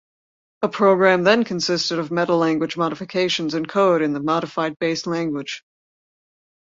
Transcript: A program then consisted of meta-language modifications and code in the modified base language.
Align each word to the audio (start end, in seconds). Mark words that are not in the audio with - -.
A 0.63 0.67
program 0.67 1.25
then 1.25 1.43
consisted 1.43 1.99
of 1.99 2.09
meta-language 2.09 2.75
modifications 2.75 3.53
and 3.53 3.69
code 3.69 4.01
in 4.01 4.13
the 4.13 4.19
modified 4.19 4.79
base 4.79 5.05
language. 5.05 5.63